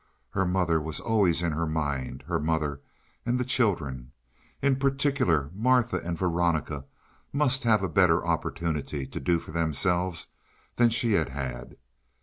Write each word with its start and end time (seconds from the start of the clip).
Her 0.31 0.45
mother 0.47 0.81
was 0.81 0.99
always 0.99 1.43
in 1.43 1.51
her 1.51 1.67
mind, 1.67 2.23
her 2.25 2.39
mother 2.39 2.81
and 3.23 3.37
the 3.37 3.45
children. 3.45 4.13
In 4.59 4.77
particular 4.77 5.51
Martha 5.53 5.99
and 6.03 6.17
Veronica 6.17 6.85
must 7.31 7.65
have 7.65 7.83
a 7.83 7.87
better 7.87 8.25
opportunity 8.25 9.05
to 9.05 9.19
do 9.19 9.37
for 9.37 9.51
themselves 9.51 10.29
than 10.77 10.89
she 10.89 11.11
had 11.13 11.29
had. 11.29 11.77